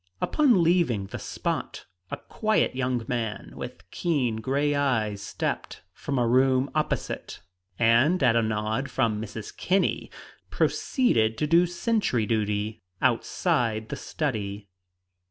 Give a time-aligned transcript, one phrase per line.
[0.19, 6.27] Upon leaving the spot, a quiet young man with keen gray eyes stepped from a
[6.27, 7.39] room opposite,
[7.77, 9.55] and at a nod from Mrs.
[9.55, 10.09] Kinney
[10.49, 14.67] proceeded to do sentry duty outside the study.